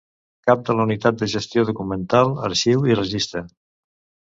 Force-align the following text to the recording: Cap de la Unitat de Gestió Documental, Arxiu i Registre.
Cap 0.49 0.63
de 0.69 0.75
la 0.77 0.85
Unitat 0.89 1.19
de 1.19 1.27
Gestió 1.35 1.67
Documental, 1.69 2.33
Arxiu 2.51 2.91
i 2.93 2.99
Registre. 3.03 3.47